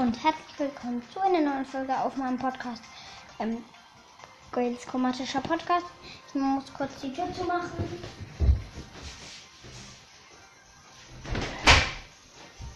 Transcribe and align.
und 0.00 0.24
herzlich 0.24 0.58
willkommen 0.58 1.02
zu 1.12 1.20
einer 1.20 1.40
neuen 1.40 1.66
Folge 1.66 1.94
auf 1.94 2.16
meinem 2.16 2.38
Podcast. 2.38 2.82
Ähm, 3.38 3.62
Grades 4.50 4.86
chromatischer 4.86 5.42
Podcast. 5.42 5.84
Ich 6.26 6.34
muss 6.36 6.72
kurz 6.72 6.90
die 7.02 7.12
Tür 7.12 7.30
zu 7.34 7.44
machen. 7.44 7.70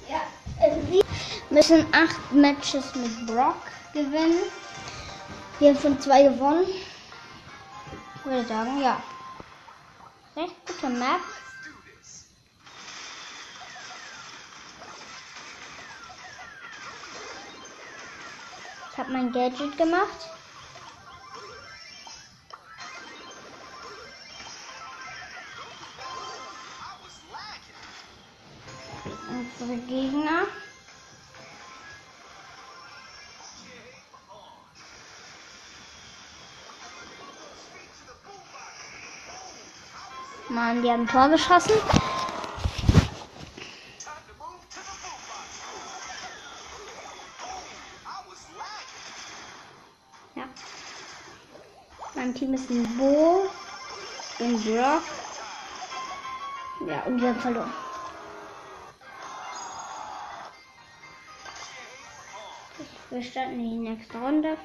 Ja, 0.06 0.20
äh, 0.62 0.76
wir 0.90 1.02
müssen 1.48 1.86
acht 1.94 2.30
Matches 2.30 2.94
mit 2.94 3.26
Brock 3.26 3.56
gewinnen. 3.94 4.42
Wir 5.60 5.70
haben 5.70 5.80
schon 5.80 5.98
zwei 5.98 6.24
gewonnen. 6.24 6.66
Ich 8.16 8.24
würde 8.26 8.46
sagen, 8.46 8.82
ja. 8.82 9.02
Recht 10.36 10.54
gute 10.66 10.90
Map. 10.90 11.20
Ich 18.94 19.00
habe 19.00 19.10
mein 19.10 19.32
Gadget 19.32 19.76
gemacht. 19.76 20.30
Unsere 29.28 29.78
Gegner. 29.78 30.46
Mann, 40.50 40.82
die 40.84 40.90
haben 40.92 41.08
Tor 41.08 41.30
geschossen. 41.30 41.72
Ist 52.70 52.96
Bo, 52.96 53.50
ein 54.40 54.60
Brock. 54.62 55.02
Ja, 56.86 57.02
und 57.06 57.20
wir 57.20 57.28
haben 57.28 57.40
verloren. 57.40 57.72
Wir 63.10 63.22
starten 63.22 63.58
die 63.58 63.76
nächste 63.76 64.18
Runde. 64.18 64.56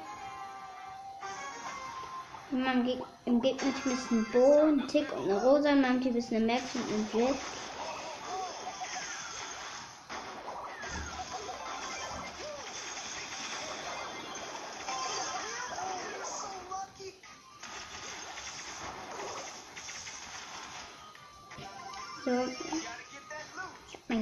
Im 2.51 3.41
Gegnerteam 3.41 3.91
ist 3.91 4.11
ein 4.11 4.25
Bo, 4.31 4.61
ein 4.61 4.87
Tick 4.87 5.05
und 5.15 5.29
eine 5.29 5.41
Rosa. 5.43 5.69
In 5.69 5.81
meinem 5.81 6.01
Team 6.01 6.15
eine 6.31 6.45
Max 6.45 6.73
und 6.75 6.91
ein 6.91 7.09
Jet. 7.13 7.35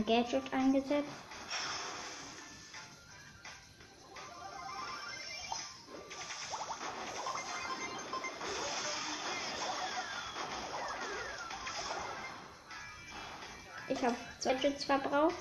Gadget 0.08 0.54
eingesetzt. 0.54 1.10
Ich 13.90 14.02
habe 14.04 14.16
zwei 14.40 14.54
Gadgets 14.54 14.86
verbraucht. 14.86 15.36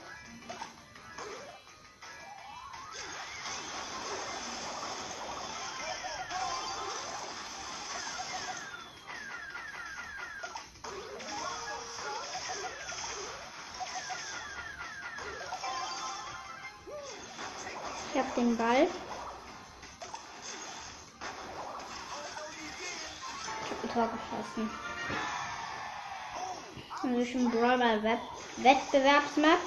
Ball. 18.57 18.89
Ich 23.63 23.71
habe 23.71 23.83
ein 23.83 23.93
Tor 23.93 24.09
geschossen. 24.09 24.71
Also 27.03 27.25
schon 27.25 27.51
Brawler 27.51 28.03
Web 28.03 28.19
Wettbewerbsmap. 28.57 29.59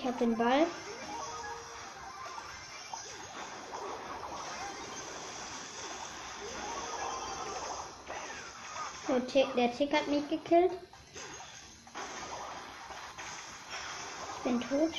Ich 0.00 0.06
habe 0.06 0.18
den 0.18 0.36
Ball. 0.36 0.66
So, 9.06 9.18
der 9.56 9.72
Tick 9.72 9.92
hat 9.92 10.06
mich 10.08 10.26
gekillt. 10.28 10.72
Ich 14.36 14.42
bin 14.42 14.60
tot. 14.60 14.94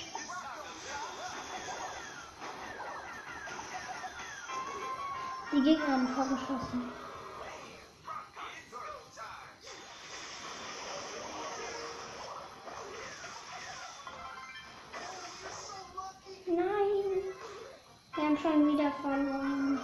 Die 5.51 5.61
Gegner 5.61 5.88
haben 5.88 6.07
vorgeschossen. 6.09 6.91
Haben 18.31 18.39
schon 18.39 18.67
wieder 18.71 18.89
verloren. 19.01 19.77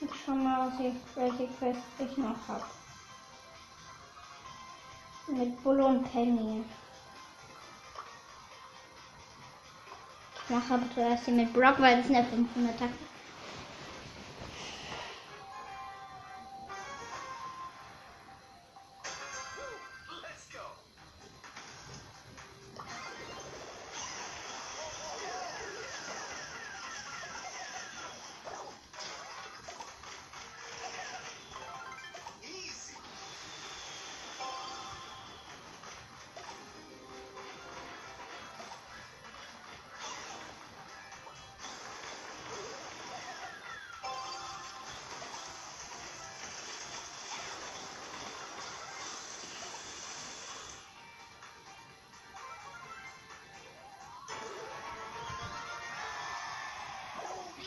Ich 0.00 0.10
schau 0.26 0.32
mal, 0.32 0.72
was 0.72 0.80
ich, 0.80 0.94
welche 1.14 1.46
Quest 1.54 1.78
ich 2.00 2.16
noch 2.16 2.34
habe. 2.48 2.64
Mit 5.28 5.62
Bulle 5.62 5.86
und 5.86 6.10
Penny. 6.10 6.64
Ich 10.42 10.50
mache 10.50 10.74
aber 10.74 10.82
zuerst 10.94 11.28
die 11.28 11.30
mit 11.30 11.52
Brock, 11.52 11.76
weil 11.78 11.98
das 11.98 12.06
eine 12.06 12.24
500 12.24 12.80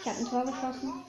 Ich 0.08 0.14
habe 0.14 0.22
ein 0.22 0.30
Tor 0.30 0.46
geschossen. 0.46 1.04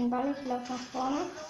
Den 0.00 0.10
Ball, 0.10 0.34
ich 0.40 0.48
laufe 0.48 0.72
nach 0.72 0.80
vorne. 0.92 1.49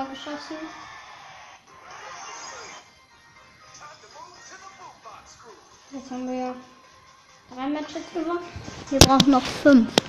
Tor 0.00 0.08
geschossen. 0.08 0.56
Jetzt 5.90 6.10
haben 6.10 6.28
wir 6.28 6.54
drei 7.54 7.68
Matches 7.68 8.02
gewonnen. 8.14 8.44
Wir 8.88 8.98
brauchen 9.00 9.30
noch 9.30 9.42
fünf. 9.42 9.99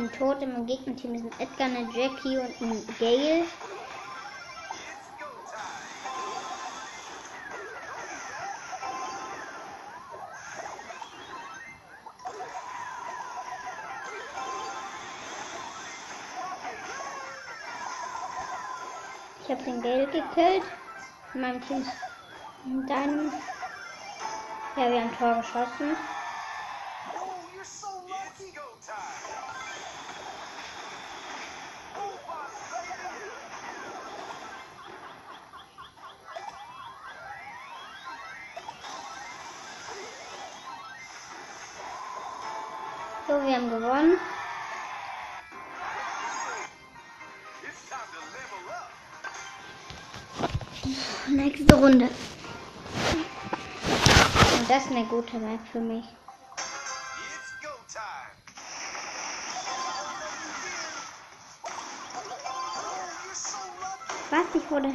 Bin 0.00 0.12
tot. 0.12 0.40
Meinem 0.40 0.66
Gegnerteam 0.66 1.18
sind 1.18 1.40
Edgar, 1.40 1.66
eine 1.66 1.88
Jackie 1.92 2.38
und 2.38 2.60
ein 2.60 2.96
Gale. 2.98 3.44
Ich 19.42 19.50
habe 19.50 19.62
den 19.64 19.82
Gale 19.82 20.06
gekillt. 20.06 20.62
In 21.34 21.40
meinem 21.40 21.66
Team 21.66 21.82
ist 21.82 21.90
in 22.64 22.86
deinem. 22.86 23.32
Ja, 24.76 24.90
wir 24.90 25.00
haben 25.00 25.10
ein 25.10 25.18
Tor 25.18 25.34
geschossen. 25.34 25.96
So, 43.30 43.40
wir 43.46 43.54
haben 43.54 43.70
gewonnen. 43.70 44.18
Nächste 51.28 51.74
Runde. 51.76 52.08
Und 54.58 54.68
das 54.68 54.84
ist 54.84 54.90
eine 54.90 55.04
gute 55.04 55.38
Map 55.38 55.60
für 55.70 55.78
mich. 55.78 56.04
Was? 64.30 64.40
Ich 64.54 64.70
wurde 64.72 64.92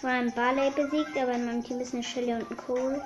von 0.00 0.10
einem 0.10 0.32
Barley 0.32 0.70
besiegt, 0.70 1.16
aber 1.16 1.32
in 1.32 1.46
meinem 1.46 1.64
Team 1.64 1.80
ist 1.80 1.92
eine 1.92 2.04
Shelly 2.04 2.34
und 2.34 2.48
ein 2.48 2.56
Cold. 2.56 3.02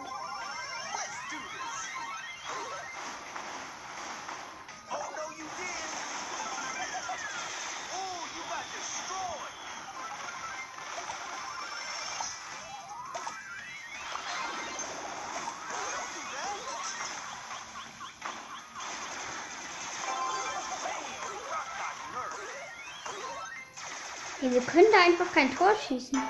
Wieso 24.60 24.72
können 24.72 24.86
da 24.92 24.98
einfach 25.04 25.32
kein 25.32 25.54
Tor 25.54 25.72
schießen? 25.74 26.20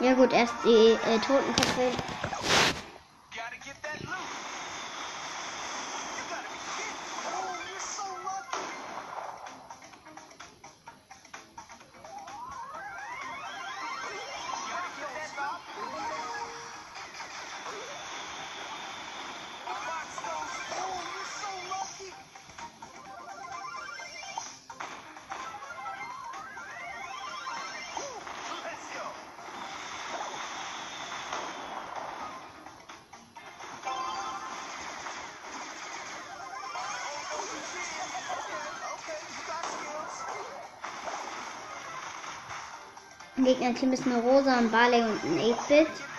Ja 0.00 0.12
gut, 0.14 0.32
erst 0.32 0.54
die 0.64 0.92
äh, 0.92 1.18
Totenköpfe. 1.26 1.92
Gegnerteam 43.44 43.92
ist 43.92 44.06
eine 44.06 44.20
Rosa, 44.20 44.58
ein 44.58 44.70
Barley 44.70 45.02
und 45.02 45.24
ein 45.24 45.38
8-Bit. 45.38 46.09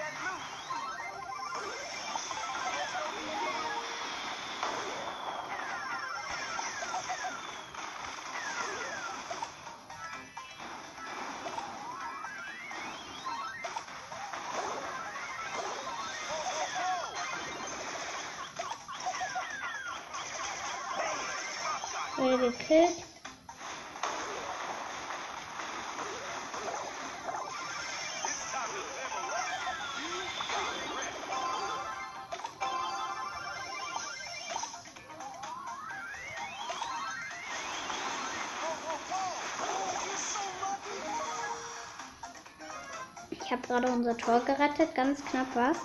Ich 43.51 43.57
habe 43.57 43.67
gerade 43.67 43.91
unser 43.91 44.15
Tor 44.15 44.39
gerettet. 44.45 44.95
Ganz 44.95 45.19
knapp 45.25 45.47
was. 45.55 45.75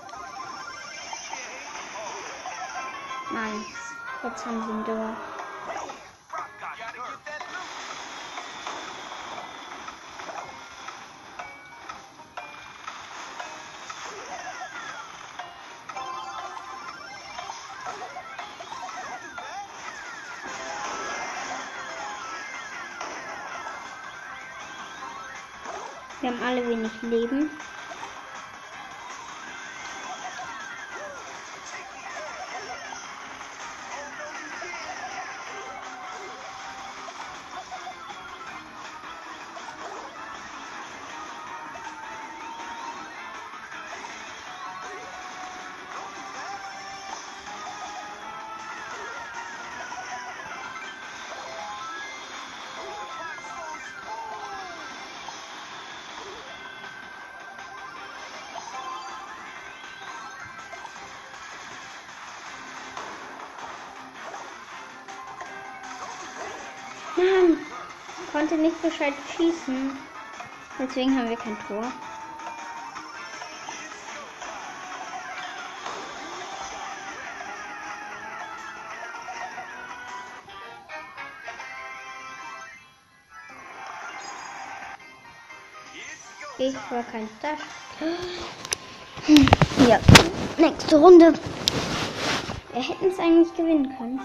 Mann, 3.33 3.65
jetzt 4.23 4.47
haben 4.47 4.63
sie 4.65 4.71
ein 4.71 4.85
Tor. 4.85 5.36
Alle 26.47 26.65
wenig 26.69 27.03
Leben. 27.03 27.51
Mann, 67.17 67.59
konnte 68.31 68.57
nicht 68.57 68.83
gescheit 68.83 69.15
schießen. 69.35 69.97
Deswegen 70.79 71.17
haben 71.17 71.31
wir 71.31 71.37
kein 71.37 71.57
Tor. 71.67 71.91
Ich 86.59 86.75
war 86.91 87.03
kein 87.03 87.29
Start. 87.39 87.59
Ja, 89.89 90.01
nächste 90.59 90.99
Runde. 90.99 91.33
Wir 92.73 92.83
hätten 92.83 93.07
es 93.07 93.19
eigentlich 93.19 93.55
gewinnen 93.55 93.95
können. 93.97 94.21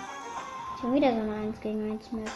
Schon 0.80 0.94
wieder 0.94 1.12
so 1.12 1.20
eine 1.20 1.36
1 1.36 1.62
gegen 1.62 1.92
1 1.92 2.12
Map. 2.12 2.30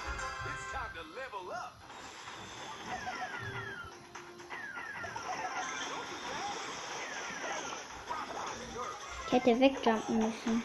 Hätte 9.36 9.60
wegjumpen 9.60 10.18
müssen. 10.18 10.64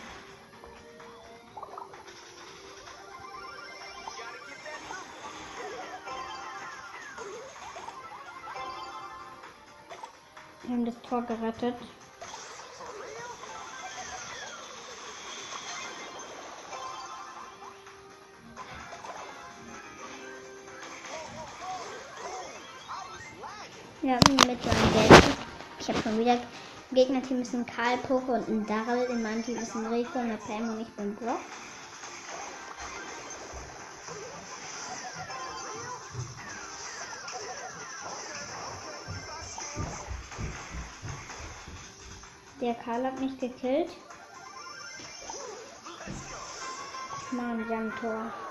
Wir 10.63 10.71
haben 10.71 10.85
das 10.85 10.95
Tor 11.03 11.23
gerettet. 11.23 11.75
Haben 24.03 24.35
mit 24.35 24.61
so 24.61 24.71
einem 24.71 24.93
Geld. 24.93 25.25
Ich 25.79 25.89
habe 25.89 26.03
schon 26.03 26.19
wieder. 26.19 26.39
Gegnerteam 26.93 27.43
ist 27.43 27.55
ein 27.55 27.65
Karl 27.67 27.99
Poke 27.99 28.33
und 28.33 28.49
ein 28.49 28.67
Darrell. 28.67 29.09
In 29.11 29.23
meinem 29.23 29.45
Team 29.45 29.57
ist 29.57 29.77
ein 29.77 29.87
Rico, 29.87 30.19
eine 30.19 30.37
Pam 30.39 30.71
und 30.71 30.81
ich 30.81 30.91
bin 30.95 31.15
Brock. 31.15 31.39
Der 42.61 42.75
Karl 42.75 43.05
hat 43.05 43.21
mich 43.21 43.39
gekillt. 43.39 43.91
Mann, 47.31 47.69
wir 47.69 47.77
haben 47.77 47.93
Tor. 48.01 48.50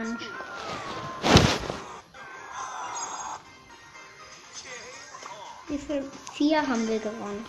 Mann. 0.00 0.18
Wie 5.68 5.78
viel? 5.78 6.10
Vier 6.32 6.66
haben 6.66 6.88
wir 6.88 6.98
gewonnen. 6.98 7.44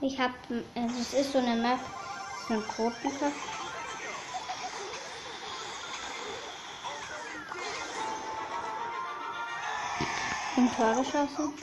Ich 0.00 0.18
habe, 0.18 0.32
also 0.74 1.00
es 1.00 1.12
ist 1.12 1.32
so 1.32 1.38
eine 1.38 1.56
Map, 1.56 1.80
so 2.46 2.54
ein 2.54 2.62
Quotenkampf. 2.62 3.57
Ein 10.58 10.68
Tor 10.76 10.92
geschossen. 10.96 11.54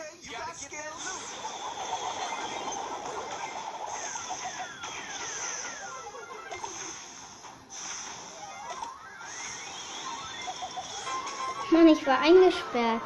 Mann, 11.71 11.87
ich 11.89 12.07
war 12.07 12.21
eingesperrt. 12.21 13.01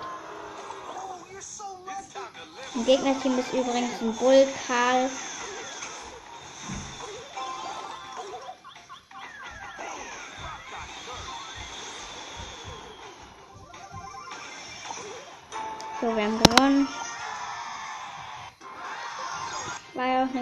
Im 2.75 2.85
Gegnerteam 2.85 3.39
ist 3.39 3.51
übrigens 3.51 3.99
ein 3.99 4.15
Bull, 4.17 4.47
Karl. 4.67 5.09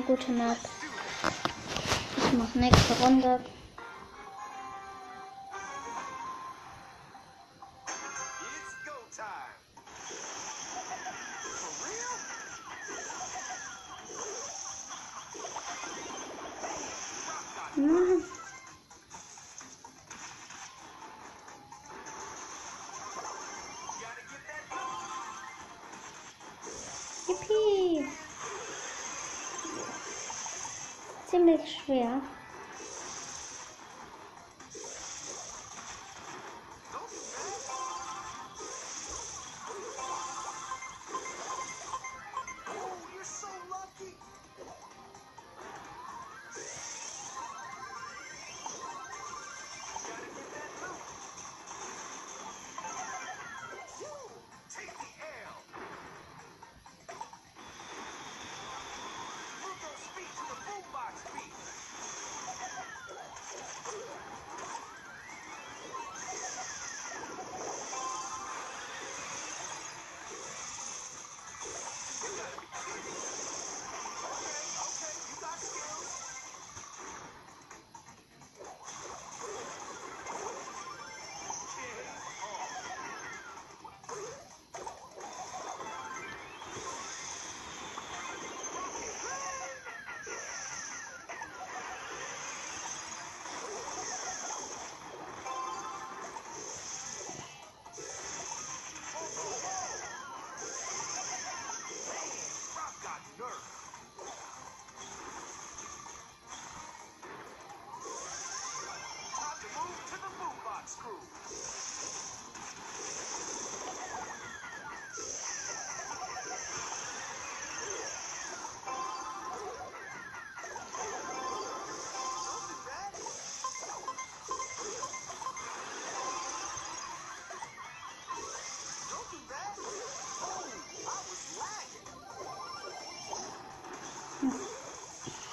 Gute 0.07 0.31
Map. 0.31 0.57
Ich 2.15 2.37
mach 2.37 2.55
nächste 2.55 2.93
Runde. 3.03 3.39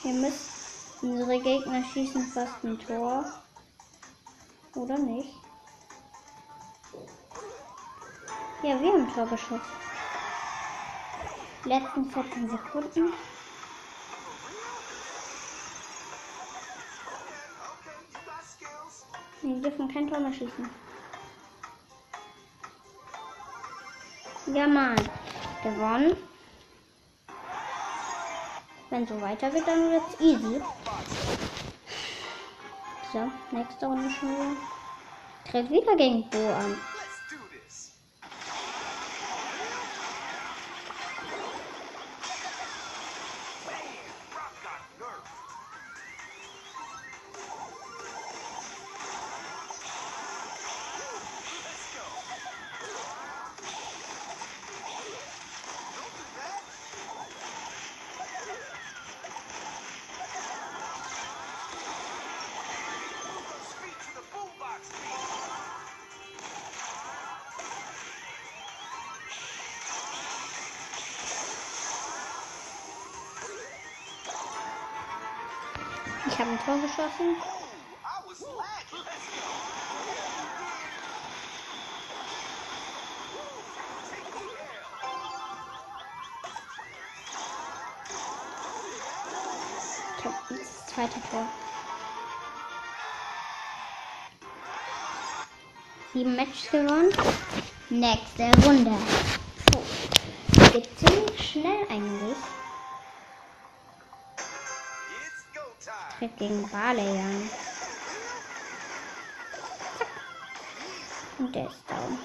Wir 0.04 0.12
müssen. 0.12 0.52
Unsere 1.00 1.40
Gegner 1.40 1.82
schießen 1.82 2.26
fast 2.26 2.62
ein 2.62 2.78
Tor. 2.78 3.24
Oder 4.74 4.98
nicht? 4.98 5.34
Ja, 8.62 8.78
wir 8.80 8.92
haben 8.92 9.06
ein 9.06 9.14
Tor 9.14 9.26
geschossen. 9.26 9.60
Letzten 11.64 12.10
14 12.10 12.50
Sekunden. 12.50 13.12
Wir 19.40 19.56
dürfen 19.62 19.92
kein 19.92 20.08
Tor 20.10 20.20
mehr 20.20 20.32
schießen. 20.34 20.70
Ja, 24.52 24.66
Mann. 24.66 24.96
Gewonnen. 25.62 26.14
Wenn 28.94 29.08
so 29.08 29.20
weiter 29.20 29.52
wird, 29.52 29.66
dann 29.66 29.90
wird's 29.90 30.20
easy. 30.20 30.60
So, 33.12 33.28
nächste 33.50 33.86
Runde 33.86 34.08
schon 34.08 34.28
wieder. 34.28 34.56
Tritt 35.50 35.68
wieder 35.68 35.96
gegen 35.96 36.30
Bo 36.30 36.38
an. 36.38 36.76
Ich 76.34 76.40
habe 76.40 76.50
ein 76.50 76.58
Tor 76.64 76.74
geschossen. 76.78 77.36
Ich 90.18 90.24
habe 90.24 90.34
das 90.50 90.86
zweite 90.86 91.20
Tor. 91.30 91.46
Sieben 96.12 96.34
Matches 96.34 96.68
gewonnen. 96.68 97.12
Nächste 97.90 98.50
Runde. 98.66 98.98
Geht 100.72 100.98
ziemlich 100.98 101.50
schnell 101.52 101.86
eigentlich. 101.88 102.33
Gegen 106.38 106.68
Barley 106.68 107.02
an. 107.02 107.50
Und 111.38 111.54
der 111.54 111.66
ist 111.66 111.82
down. 111.88 112.18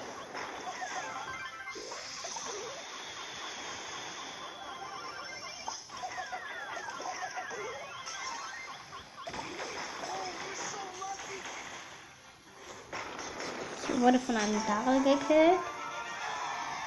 Sie 13.86 14.00
wurde 14.00 14.18
von 14.20 14.36
einem 14.36 14.62
Daryl 14.66 15.02
gekillt. 15.02 15.58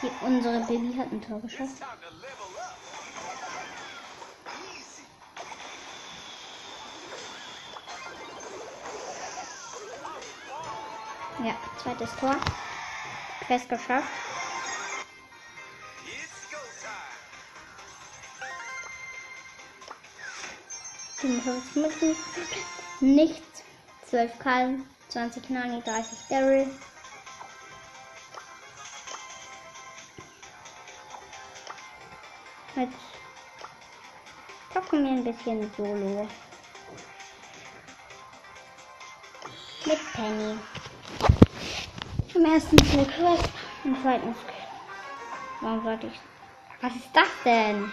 Die, 0.01 0.11
unsere 0.25 0.59
Baby 0.61 0.95
hat 0.97 1.11
ein 1.11 1.21
Tor 1.21 1.39
geschossen. 1.41 1.92
Zweites 11.83 12.15
Tor. 12.15 12.35
Quest 13.45 13.67
geschafft. 13.69 14.07
It's 16.05 16.49
go 16.49 16.57
time. 16.81 17.23
57 21.21 21.75
Münzen. 21.75 22.15
Nichts. 23.01 23.63
12 24.09 24.39
Kallen. 24.39 24.89
20 25.09 25.49
Nani, 25.49 25.81
30 25.81 26.17
Daryl. 26.29 26.67
Jetzt 32.75 32.93
zocken 34.73 35.03
wir 35.03 35.11
ein 35.11 35.23
bisschen 35.23 35.71
Solo. 35.75 36.27
Mit 39.85 40.13
Penny. 40.13 40.57
Im 42.43 42.51
ersten 42.51 42.77
Skill 42.83 43.05
Quest, 43.05 43.49
im 43.85 44.01
zweiten 44.01 44.35
Skill. 44.35 44.67
Warum 45.61 45.81
sollte 45.81 46.07
ich. 46.07 46.19
Was 46.81 46.93
ist 46.93 47.09
das 47.13 47.27
denn? 47.45 47.89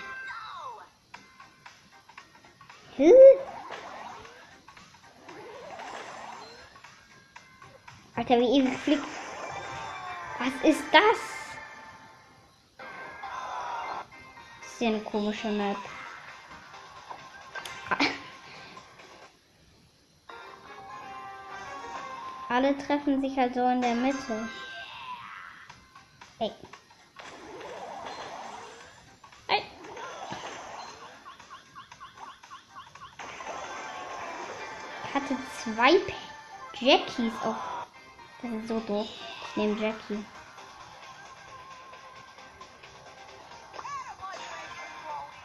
Hä? 2.97 3.13
Alter, 8.17 8.41
wie 8.41 8.59
ewig 8.59 8.77
fliegt. 8.81 9.05
Was 10.41 10.69
ist 10.69 10.83
das? 10.91 11.19
Das 14.63 14.73
ist 14.73 14.81
ja 14.81 14.89
eine 14.89 15.01
komische 15.03 15.53
Map. 15.53 15.77
Alle 22.63 22.77
treffen 22.77 23.23
sich 23.23 23.39
halt 23.39 23.55
so 23.55 23.67
in 23.69 23.81
der 23.81 23.95
Mitte. 23.95 24.47
Ey. 26.41 26.51
Ey. 29.49 29.63
Ich 35.05 35.15
hatte 35.15 35.37
zwei 35.63 35.93
Jackies 36.79 37.33
auf. 37.43 37.57
Das 38.43 38.53
ist 38.53 38.69
so 38.69 38.79
doof. 38.81 39.09
Ich 39.49 39.57
nehme 39.57 39.81
Jackie. 39.81 40.23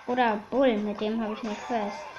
Oder 0.07 0.35
Bull, 0.49 0.75
mit 0.79 0.99
dem 0.99 1.21
habe 1.23 1.31
ich 1.31 1.43
eine 1.45 1.55
Quest. 1.55 2.14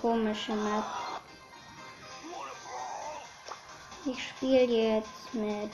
Komische 0.00 0.52
Map. 0.52 0.84
Ich 4.04 4.28
spiele 4.28 4.64
jetzt 4.64 5.34
mit. 5.34 5.70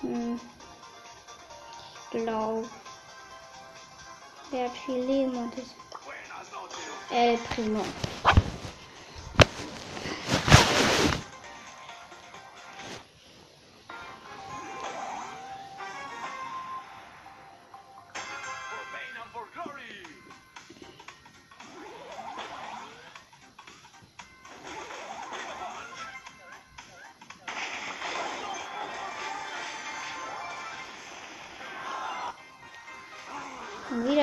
Hm. 0.00 0.40
Ich 2.02 2.10
glaube. 2.10 2.68
Der 4.50 4.64
hat 4.68 4.76
viel 4.84 5.04
Leben 5.04 5.36
und 5.36 5.54
ist. 5.58 5.74
El 7.10 7.38
Primo. 7.38 7.84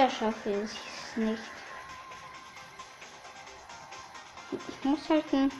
Schaffe 0.10 0.50
ich 0.50 0.58
es 0.64 1.16
nicht. 1.16 1.44
Ich 4.52 4.84
muss 4.84 5.08
halt 5.08 5.26
einen 5.34 5.52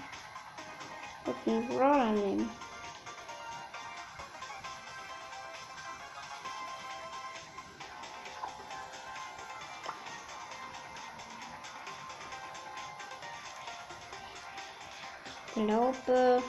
Roller 1.72 2.12
nehmen. 2.12 2.52
Ich 15.48 15.54
glaube. 15.54 16.44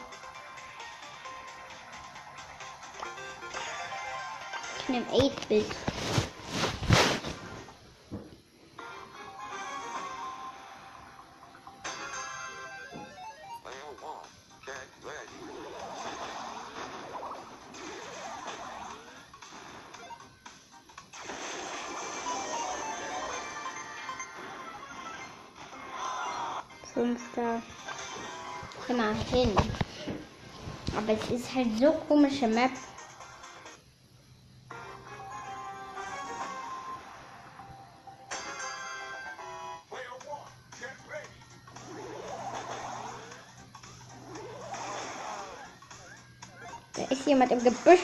Ich 4.78 4.88
nehme 4.88 5.06
8-Bit. 5.12 5.76
Fünfter. 27.00 27.62
Immerhin. 28.86 29.56
Aber 30.94 31.12
es 31.14 31.30
ist 31.30 31.54
halt 31.54 31.68
so 31.78 31.92
komische 32.06 32.46
Map. 32.46 32.72
Da 46.92 47.02
ist 47.08 47.24
jemand 47.24 47.50
im 47.50 47.64
Gebüsch. 47.64 48.00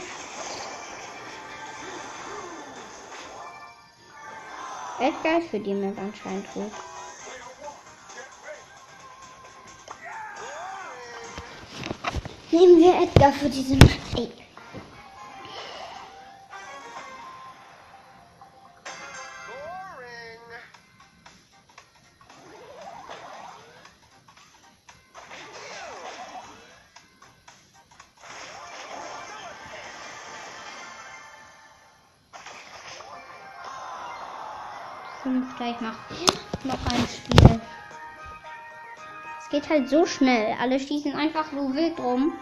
Edgar 4.98 5.38
ist 5.40 5.50
für 5.50 5.61
die 5.61 5.74
Map 5.74 5.98
anscheinend 5.98 6.50
gut. 6.54 6.72
Nehmen 12.59 12.79
wir 12.81 13.03
Edgar 13.03 13.33
für 13.35 13.51
diese 13.51 13.77
Map. 13.77 13.90
Ey. 14.16 14.33
Boring. 19.47 20.40
Fünfter, 35.23 35.66
ich 35.66 35.81
mach 35.83 35.99
noch 36.64 36.87
ein 36.87 37.07
Spiel. 37.07 37.61
Es 39.40 39.51
geht 39.51 39.69
halt 39.69 39.90
so 39.90 40.07
schnell. 40.07 40.57
Alle 40.59 40.81
schießen 40.81 41.14
einfach 41.14 41.45
so 41.53 41.75
wild 41.75 42.01
rum. 42.01 42.33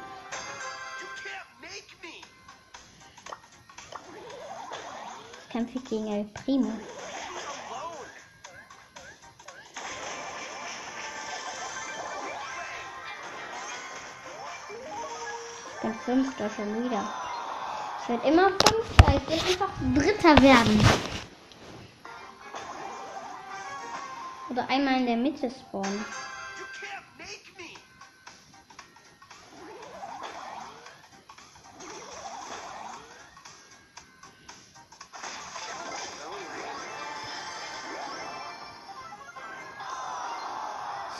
Ich 5.55 5.57
kämpfe 5.57 5.79
gegen 5.89 6.09
El 6.09 6.25
Primo. 6.25 6.73
Ich 15.77 15.81
bin 15.81 15.95
Fünfter 15.95 16.51
schon 16.51 16.85
wieder. 16.85 17.09
Ich 18.03 18.09
werde 18.09 18.29
immer 18.29 18.49
Fünfter. 18.49 19.15
Ich 19.15 19.29
will 19.29 19.53
einfach 19.53 19.71
Dritter 19.95 20.43
werden. 20.43 20.85
Oder 24.51 24.69
einmal 24.69 24.97
in 24.97 25.07
der 25.07 25.17
Mitte 25.17 25.49
spawnen. 25.49 26.05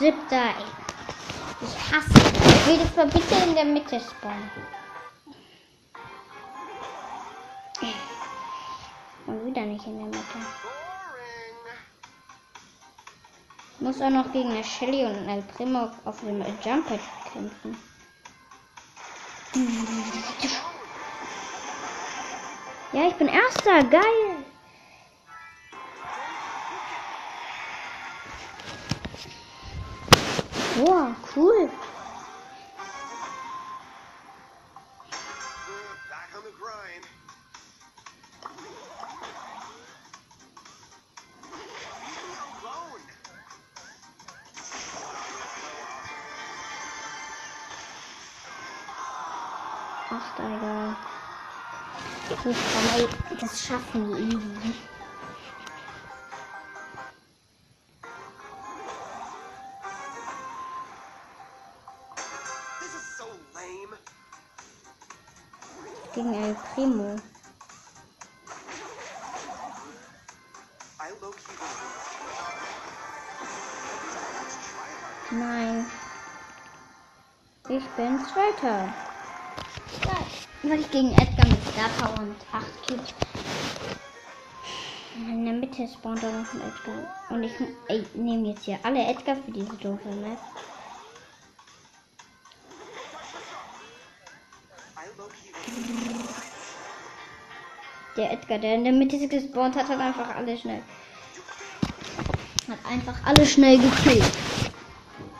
Siebter. 0.05 0.53
Ich 1.61 1.91
hasse. 1.91 2.13
Ich 2.45 2.67
will 2.67 2.77
das 2.77 2.95
mal 2.95 3.07
bitte 3.07 3.35
in 3.43 3.55
der 3.55 3.65
Mitte 3.65 3.99
spawnen. 3.99 4.51
Und 9.25 9.45
wieder 9.47 9.61
nicht 9.61 9.87
in 9.87 9.97
der 9.97 10.05
Mitte. 10.05 10.37
Muss 13.79 13.99
auch 13.99 14.11
noch 14.11 14.31
gegen 14.31 14.51
eine 14.51 14.63
Shelly 14.63 15.05
und 15.05 15.27
El 15.27 15.41
Primo 15.41 15.89
auf 16.05 16.19
dem 16.19 16.39
Jumper 16.63 16.99
kämpfen. 17.33 17.75
Ja, 22.91 23.07
ich 23.07 23.15
bin 23.15 23.27
Erster. 23.27 23.83
Geil. 23.85 24.45
Boah, 30.75 31.15
cool. 31.33 31.69
Ach, 50.09 50.39
egal. 50.39 50.95
Komm, 52.43 52.53
ey, 52.95 53.07
das 53.39 53.65
schaffen 53.65 54.09
wir 54.09 54.17
irgendwie. 54.17 54.94
Zweiter. 78.55 78.93
Geil. 80.01 80.25
Weil 80.63 80.79
ich 80.79 80.91
gegen 80.91 81.11
Edgar 81.11 81.47
mit 81.47 81.59
Star 81.71 81.89
Power 81.99 82.19
und 82.23 82.35
8 82.51 82.87
Cubes. 82.87 83.13
In 85.15 85.45
der 85.45 85.53
Mitte 85.53 85.87
spawnt 85.87 86.21
da 86.21 86.27
noch 86.27 86.53
ein 86.53 86.61
Edgar. 86.61 87.15
Und 87.29 87.43
ich 87.43 87.53
ey, 87.87 88.05
nehme 88.13 88.49
jetzt 88.49 88.65
hier 88.65 88.79
alle 88.83 89.05
Edgar 89.05 89.35
für 89.35 89.51
diese 89.51 89.73
doofe 89.77 90.09
Map. 90.09 90.37
Der 98.17 98.31
Edgar, 98.31 98.59
der 98.59 98.75
in 98.75 98.83
der 98.85 98.93
Mitte 98.93 99.27
gespawnt 99.27 99.75
hat, 99.75 99.89
hat 99.89 99.99
einfach 99.99 100.35
alle 100.35 100.57
schnell. 100.57 100.81
Hat 102.69 102.79
einfach 102.89 103.15
alle 103.25 103.45
schnell 103.45 103.77
gekillt. 103.77 104.23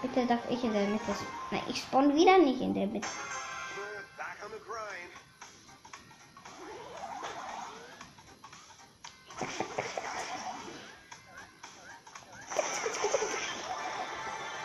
Bitte 0.06 0.28
darf 0.28 0.42
ich 0.52 0.64
in 0.64 0.72
der 0.72 0.86
Mitte. 0.86 1.16
Nein, 1.50 1.64
ich 1.68 1.82
spawn 1.82 2.14
wieder 2.14 2.38
nicht 2.38 2.62
in 2.62 2.76
der 2.76 2.86
Mitte. 2.86 3.08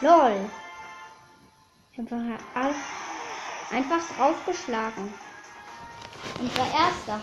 LOL. 0.03 0.51
Ich 1.93 1.99
hab 1.99 2.13
einfach, 2.13 2.45
all- 2.55 2.75
einfach 3.71 4.17
draufgeschlagen. 4.17 5.15
Und 6.39 6.59
war 6.59 6.67
erster. 6.67 7.21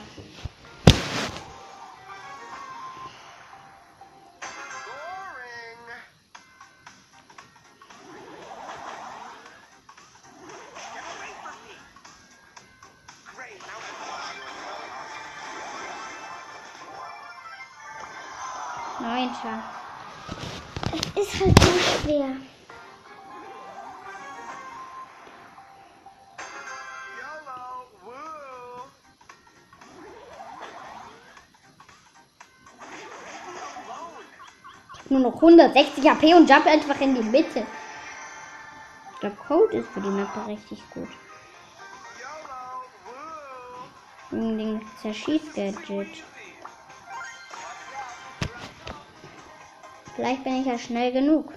Nur 35.09 35.21
noch 35.21 35.35
160 35.35 36.09
HP 36.09 36.33
und 36.33 36.49
jump 36.49 36.65
einfach 36.65 36.99
in 36.99 37.15
die 37.15 37.23
Mitte. 37.23 37.65
Glaube, 39.19 39.35
Code 39.47 39.77
ist 39.77 39.89
für 39.89 40.01
die 40.01 40.09
Mappe 40.09 40.47
richtig 40.47 40.79
gut. 40.91 41.09
Wegen 44.29 44.57
dem 44.57 44.81
Zerschieß-Gadget. 45.01 46.23
Vielleicht 50.15 50.43
bin 50.43 50.61
ich 50.61 50.67
ja 50.67 50.77
schnell 50.77 51.11
genug. 51.11 51.53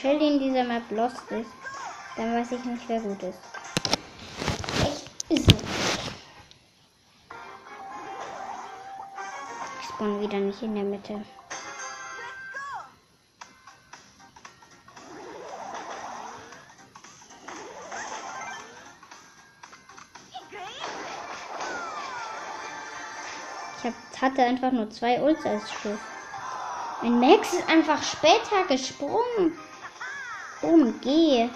Shelly 0.00 0.28
in 0.28 0.38
dieser 0.38 0.62
Map 0.62 0.88
lost 0.90 1.28
ist, 1.32 1.50
dann 2.16 2.32
weiß 2.32 2.52
ich 2.52 2.64
nicht, 2.64 2.88
wer 2.88 3.00
gut 3.00 3.20
ist. 3.20 3.40
Echt 4.80 5.10
ist. 5.28 5.52
Ich 9.80 9.88
spawn 9.88 10.20
wieder 10.20 10.38
nicht 10.38 10.62
in 10.62 10.76
der 10.76 10.84
Mitte. 10.84 11.20
Ich 23.78 23.84
hab, 23.84 24.22
hatte 24.22 24.44
einfach 24.44 24.70
nur 24.70 24.88
zwei 24.90 25.20
Ults 25.20 25.44
als 25.44 25.72
Schuss. 25.72 25.98
Mein 27.02 27.18
Max 27.18 27.52
ist 27.52 27.68
einfach 27.68 28.00
später 28.00 28.64
gesprungen. 28.68 29.58
Geh. 31.00 31.48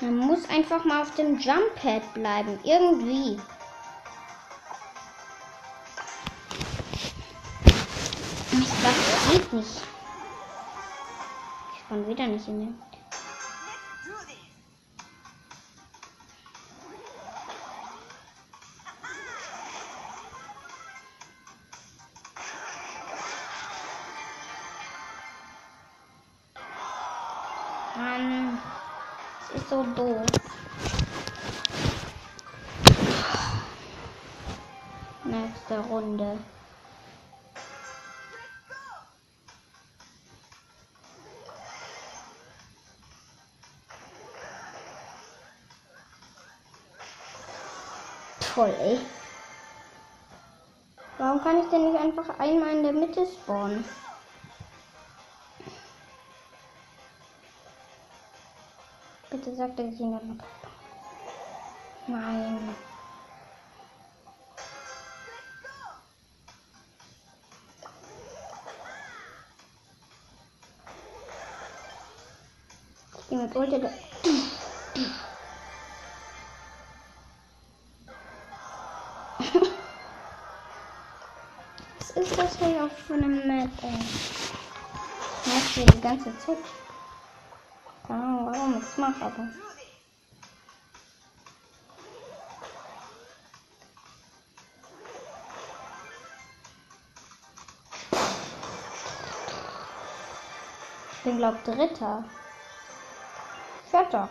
Man 0.00 0.16
muss 0.16 0.48
einfach 0.48 0.84
mal 0.84 1.02
auf 1.02 1.12
dem 1.16 1.38
Jump 1.38 1.74
Pad 1.74 2.14
bleiben. 2.14 2.58
Irgendwie. 2.62 3.40
Ich 8.52 8.68
dachte, 8.82 9.00
das 9.10 9.32
geht 9.32 9.52
nicht. 9.52 9.82
Ich 11.74 11.88
kann 11.88 12.06
wieder 12.06 12.26
nicht 12.28 12.46
in 12.46 12.60
den. 12.60 12.91
Toll, 48.54 48.74
ey. 48.80 49.00
Warum 51.16 51.42
kann 51.42 51.60
ich 51.60 51.70
denn 51.70 51.90
nicht 51.90 51.98
einfach 51.98 52.38
einmal 52.38 52.76
in 52.76 52.82
der 52.82 52.92
Mitte 52.92 53.26
spawnen? 53.26 53.82
Bitte 59.30 59.54
sag, 59.54 59.74
dass 59.76 59.86
ich 59.86 60.00
ihn 60.00 60.12
dann 60.12 60.36
noch. 60.36 60.44
Nein. 62.08 62.74
Ich 73.18 73.28
gehe 73.30 73.38
mit 73.38 73.56
Ulti. 73.56 74.01
Für 82.94 83.14
eine 83.14 83.26
Map, 83.26 83.70
ey? 83.82 83.98
Ich 85.44 85.52
mach 85.52 85.68
hier 85.74 85.86
die 85.86 86.00
ganze 86.00 86.38
Zeit. 86.38 86.56
Keine 88.06 88.22
Ahnung, 88.22 88.46
warum 88.46 88.78
ich 88.78 88.82
es 88.82 88.96
mache, 88.96 89.24
aber. 89.24 89.48
Ich 101.12 101.24
bin, 101.24 101.36
glaub, 101.38 101.62
Dritter. 101.64 102.24
Vierter. 103.90 104.28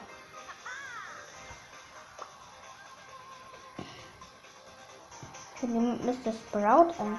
Ich 5.53 5.59
finde 5.61 6.03
Mr. 6.03 6.33
Sprout 6.33 6.93
an. 6.99 7.17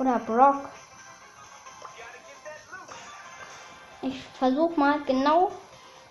Oder 0.00 0.18
Brock. 0.18 0.70
Ich 4.00 4.24
versuche 4.38 4.80
mal 4.80 5.02
genau 5.04 5.52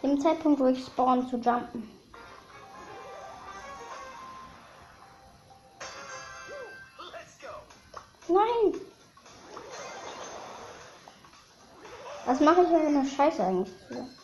im 0.03 0.21
Zeitpunkt, 0.21 0.59
wo 0.59 0.67
ich 0.67 0.85
spawn, 0.85 1.27
zu 1.27 1.37
jumpen. 1.37 1.89
Nein! 8.27 8.79
Was 12.25 12.39
mache 12.41 12.61
ich 12.61 12.67
hier 12.67 12.79
für 12.79 12.87
eine 12.87 13.05
Scheiße 13.07 13.43
eigentlich 13.43 13.75
zu? 13.87 14.18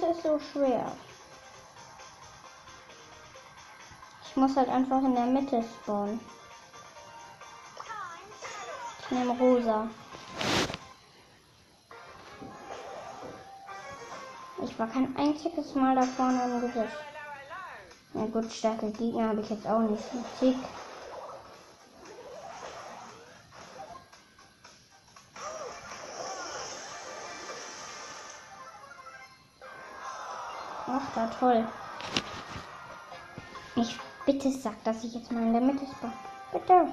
Warum 0.00 0.12
ist 0.12 0.18
es 0.18 0.22
so 0.22 0.38
schwer? 0.38 0.92
Ich 4.24 4.36
muss 4.36 4.56
halt 4.56 4.68
einfach 4.68 5.02
in 5.02 5.14
der 5.14 5.26
Mitte 5.26 5.62
spawnen. 5.62 6.20
Ich 9.00 9.10
nehme 9.10 9.32
rosa. 9.32 9.88
Ich 14.62 14.78
war 14.78 14.86
kein 14.86 15.14
einziges 15.16 15.74
Mal 15.74 15.96
da 15.96 16.02
vorne 16.02 16.44
im 16.44 16.60
Gesicht. 16.60 16.96
Ja 18.14 18.26
gut, 18.26 18.50
starke 18.52 18.90
Gegner 18.92 19.28
habe 19.28 19.40
ich 19.40 19.50
jetzt 19.50 19.66
auch 19.66 19.80
nicht. 19.80 20.04
Tick. 20.38 20.56
Toll. 31.40 31.66
Ich 33.76 33.98
bitte 34.26 34.52
sag, 34.52 34.84
dass 34.84 35.02
ich 35.04 35.14
jetzt 35.14 35.32
mal 35.32 35.42
in 35.42 35.52
der 35.54 35.62
Mitte 35.62 35.86
spawn. 35.86 36.12
Bitte. 36.52 36.86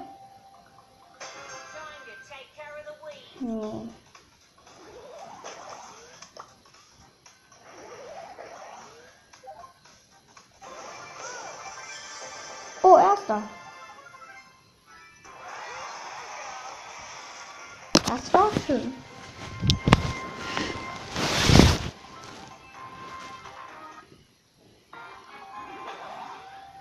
Nee. 3.40 4.07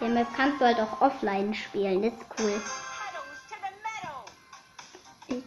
Der 0.08 0.13
Map 0.13 0.28
kannst 0.38 0.62
du 0.62 0.65
halt 0.65 0.80
auch 0.80 1.02
offline 1.02 1.54
spielen, 1.54 2.02
das 2.02 2.13
ist 2.13 2.22
cool. 2.39 2.62
Ich 5.28 5.43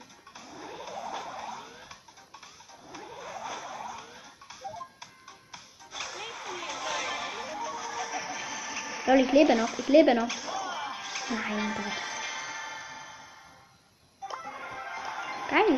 Lol, 9.07 9.20
ich 9.20 9.33
lebe 9.33 9.55
noch, 9.55 9.79
ich 9.79 9.88
lebe 9.88 10.14
noch. 10.14 10.29
Nein, 11.31 11.75
Gott. 11.75 11.87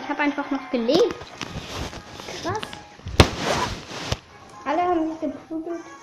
habe 0.08 0.22
einfach 0.22 0.50
noch 0.50 0.70
gelebt. 0.72 1.14
Krass. 2.42 2.58
Alle 4.64 4.82
haben 4.82 5.08
mich 5.08 5.20
geprügelt. 5.20 6.01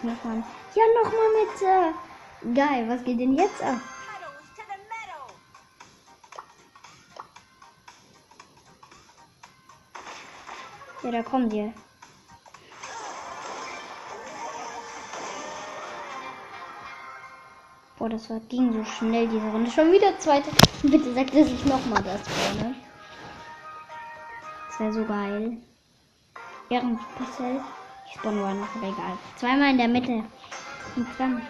Sagt 0.00 0.04
euch 0.04 0.24
nochmal. 0.24 0.42
Ja, 0.74 0.82
nochmal 1.02 1.28
Mitte. 1.44 2.54
Geil, 2.54 2.88
was 2.88 3.04
geht 3.04 3.20
denn 3.20 3.36
jetzt 3.36 3.62
ab? 3.62 3.78
Ja, 11.02 11.10
da 11.10 11.22
kommen 11.22 11.48
die. 11.48 11.72
Boah, 17.98 18.08
das 18.08 18.28
war, 18.30 18.40
ging 18.40 18.72
so 18.72 18.84
schnell, 18.84 19.26
diese 19.28 19.46
Runde. 19.46 19.70
Schon 19.70 19.92
wieder 19.92 20.18
zweite. 20.18 20.50
Bitte 20.82 21.14
sagt, 21.14 21.34
dass 21.34 21.48
ich 21.48 21.64
nochmal 21.64 22.02
das 22.02 22.20
vorne. 22.28 22.74
Das 24.68 24.80
wäre 24.80 24.92
so 24.92 25.04
geil. 25.04 25.56
Ehrenpassel. 26.68 27.60
Ich 28.10 28.16
spawn 28.16 28.42
war 28.42 28.54
noch, 28.54 28.74
aber 28.74 28.88
egal. 28.88 29.16
Zweimal 29.36 29.70
in 29.70 29.78
der 29.78 29.86
Mitte. 29.88 30.24
Und 30.96 31.06
dann. 31.16 31.42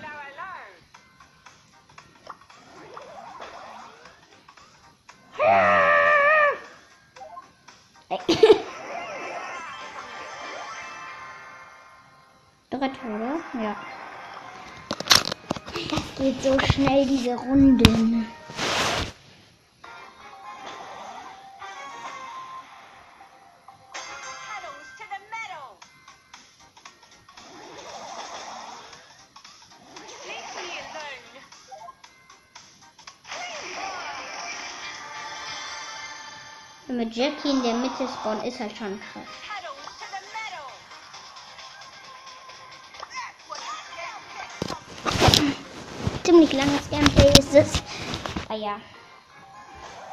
Dritte, 12.71 13.07
oder? 13.07 13.41
Ja. 13.63 13.77
Das 15.89 16.03
geht 16.17 16.43
so 16.43 16.59
schnell, 16.73 17.07
diese 17.07 17.37
Runden. 17.37 18.27
Mit 37.01 37.17
Jackie 37.17 37.49
in 37.49 37.63
der 37.63 37.73
Mitte 37.73 38.07
spawnen, 38.07 38.45
ist 38.45 38.61
halt 38.61 38.77
schon 38.77 39.01
krass. 39.01 39.25
Ziemlich 46.23 46.53
langes 46.53 46.91
Gameplay 46.91 47.31
ist 47.39 47.55
es. 47.55 47.83
Ah 48.51 48.57
ja. 48.57 48.79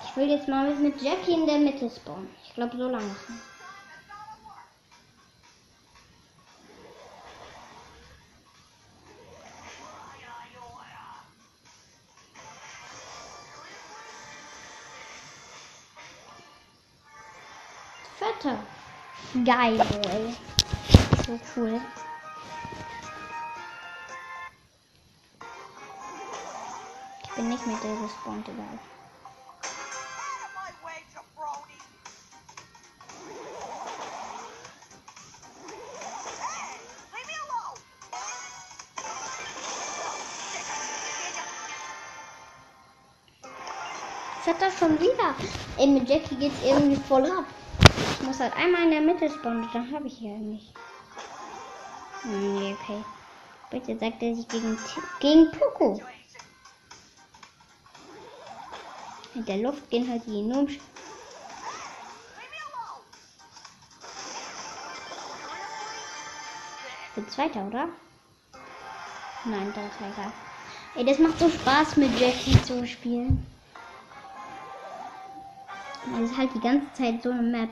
Ich 0.06 0.16
will 0.16 0.30
jetzt 0.30 0.48
mal 0.48 0.74
mit 0.76 1.02
Jackie 1.02 1.34
in 1.34 1.46
der 1.46 1.58
Mitte 1.58 1.90
spawnen. 1.90 2.30
Ich 2.46 2.54
glaube, 2.54 2.78
so 2.78 2.88
lange. 2.88 3.04
ist 3.04 3.30
es. 3.32 3.47
Vetter. 18.38 18.58
Geil, 19.44 19.80
ey. 19.80 20.36
So 21.26 21.40
cool. 21.56 21.82
Ich 27.24 27.32
bin 27.36 27.50
nicht 27.50 27.68
mit 27.68 27.84
der 27.84 27.96
gespawnt, 27.96 28.48
egal. 28.48 28.80
Me 37.14 37.34
alone! 37.44 37.80
Vetter 44.44 44.72
schon 44.72 45.00
wieder. 45.00 45.36
Ey, 45.78 45.88
mit 45.88 46.08
Jackie 46.08 46.36
geht's 46.36 46.62
irgendwie 46.64 46.96
voll 46.96 47.26
ab. 47.26 47.46
Muss 48.28 48.42
halt 48.42 48.58
einmal 48.58 48.84
in 48.84 48.92
der 48.92 49.00
Mitte 49.00 49.30
spawnen, 49.30 49.70
dann 49.72 49.90
habe 49.90 50.08
ich 50.08 50.18
hier 50.18 50.36
nicht. 50.36 50.74
Nee, 52.26 52.76
okay. 52.78 53.02
Bitte 53.70 53.98
sagt 53.98 54.22
er 54.22 54.36
sich 54.36 54.50
gegen, 54.50 54.78
gegen 55.22 55.50
Poco. 55.52 56.02
In 59.34 59.46
der 59.46 59.60
Luft 59.60 59.90
gehen 59.90 60.10
halt 60.10 60.24
die! 60.28 60.42
Ich 67.08 67.16
bin 67.16 67.30
Zweiter, 67.30 67.66
oder? 67.66 67.88
Nein, 69.46 69.72
das 69.74 69.86
ist 69.86 70.02
egal. 70.02 70.34
Ey, 70.96 71.06
das 71.06 71.20
macht 71.20 71.40
so 71.40 71.50
Spaß 71.50 71.96
mit 71.96 72.20
Jackie 72.20 72.62
zu 72.64 72.86
spielen. 72.86 73.48
Es 76.14 76.32
ist 76.32 76.38
halt 76.38 76.54
die 76.54 76.60
ganze 76.60 76.92
Zeit 76.92 77.24
so 77.24 77.32
eine 77.32 77.42
Map. 77.42 77.70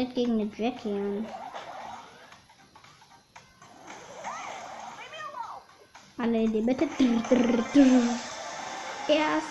Trete 0.00 0.14
gegen 0.14 0.40
eine 0.40 0.50
Jackie 0.56 0.88
an. 0.88 1.26
Alle 6.16 6.42
in 6.42 6.52
die 6.52 6.62
Mitte. 6.62 6.88
Erst. 9.08 9.46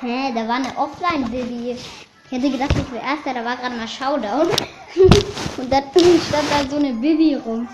Hä, 0.00 0.32
da 0.34 0.48
war 0.48 0.56
eine 0.56 0.76
Offline-Bibi. 0.76 1.70
Ich 1.70 2.30
hätte 2.30 2.50
gedacht, 2.50 2.74
ich 2.76 2.92
wäre 2.92 3.04
Erster, 3.04 3.32
da 3.32 3.44
war 3.44 3.56
gerade 3.56 3.76
mal 3.76 3.88
Showdown. 3.88 4.48
Und 5.56 5.72
dann 5.72 5.84
stand 6.28 6.50
da 6.50 6.68
so 6.68 6.76
eine 6.76 6.92
Bibi 6.92 7.36
rum. 7.36 7.66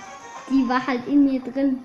Die 0.48 0.68
war 0.68 0.86
halt 0.86 1.06
in 1.08 1.24
mir 1.24 1.40
drin. 1.40 1.82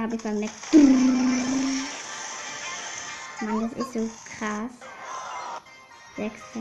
Edgar 0.00 0.02
habe 0.02 0.16
ich 0.16 0.22
beim 0.22 0.38
Neck. 0.38 0.50
Mann, 3.40 3.60
das 3.60 3.72
ist 3.72 3.92
so 3.92 4.10
krass. 4.24 4.70
Sechster. 6.16 6.60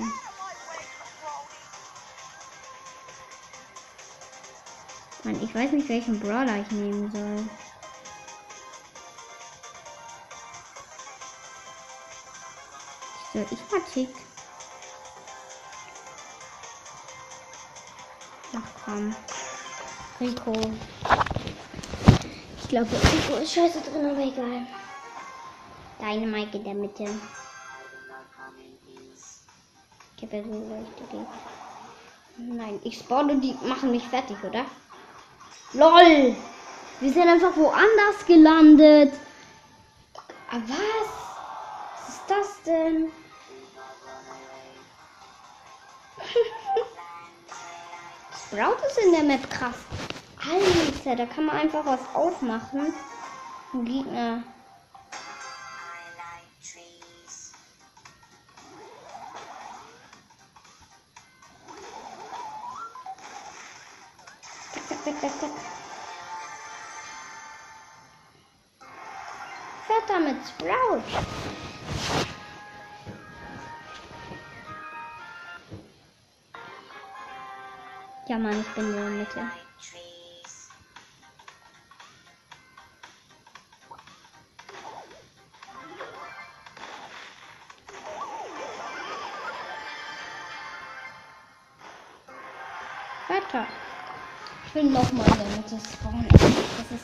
Mann, 5.24 5.42
ich 5.44 5.56
weiß 5.56 5.72
nicht, 5.72 5.90
welchen 5.90 6.20
Brawler 6.20 6.62
ich 6.62 6.72
nehmen 6.72 7.12
soll. 7.12 7.50
Soll 13.34 13.46
ich 13.52 13.72
mal 13.72 13.82
Tick? 13.94 14.16
Ach 18.54 18.84
komm. 18.84 19.16
Rico. 20.20 20.54
Ich 22.70 22.76
glaube, 22.76 22.92
Rico 22.92 23.34
ist 23.42 23.52
scheiße 23.52 23.82
drin, 23.82 24.12
aber 24.12 24.22
egal. 24.22 24.68
Dynamite 26.00 26.58
in 26.58 26.64
der 26.64 26.76
Mitte. 26.76 27.10
Ich 30.16 30.22
habe 30.22 30.38
ja 30.38 30.44
so 30.44 30.50
Gegner. 30.50 31.26
Nein, 32.38 32.80
ich 32.84 33.00
spawne 33.00 33.34
und 33.34 33.42
die 33.42 33.58
machen 33.64 33.90
mich 33.90 34.08
fertig, 34.08 34.38
oder? 34.44 34.66
LOL! 35.74 36.36
Wir 37.00 37.12
sind 37.12 37.28
einfach 37.28 37.58
woanders 37.58 38.24
gelandet. 38.28 39.14
Aber 40.52 40.62
was? 40.68 41.10
Was 42.06 42.10
ist 42.10 42.22
das 42.28 42.62
denn? 42.68 43.12
Sprout 48.48 48.78
ist 48.88 49.00
in 49.00 49.12
der 49.12 49.24
Map 49.24 49.50
krass. 49.50 49.78
Alter, 50.42 51.16
da 51.16 51.26
kann 51.26 51.46
man 51.46 51.58
einfach 51.58 51.86
was 51.86 52.00
aufmachen. 52.14 52.94
Ein 53.74 53.86
Gegner. 53.86 54.44
Zack, 64.88 65.22
zack, 65.22 65.32
zack. 65.40 65.50
Wetter 69.88 70.20
mit 70.20 70.38
Sprout. 70.48 71.04
Ja, 78.28 78.38
Mann, 78.38 78.62
ich 78.62 78.68
bin 78.68 78.86
in 78.86 78.94
der 78.94 79.10
Mitte. 79.10 79.69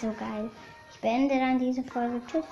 So 0.06 0.14
geil. 0.20 0.50
Ich 0.92 1.00
beende 1.00 1.36
dann 1.40 1.60
diese 1.60 1.84
Folge. 1.84 2.22
Tschüss. 2.28 2.46